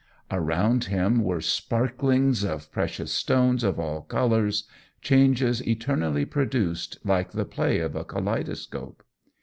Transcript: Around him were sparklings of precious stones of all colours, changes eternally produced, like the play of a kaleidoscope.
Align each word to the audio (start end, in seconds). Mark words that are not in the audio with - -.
Around 0.31 0.85
him 0.85 1.21
were 1.23 1.41
sparklings 1.41 2.43
of 2.43 2.71
precious 2.71 3.11
stones 3.11 3.63
of 3.63 3.79
all 3.79 4.01
colours, 4.01 4.63
changes 4.99 5.61
eternally 5.67 6.25
produced, 6.25 6.97
like 7.05 7.33
the 7.33 7.45
play 7.45 7.77
of 7.81 7.95
a 7.95 8.03
kaleidoscope. 8.03 9.03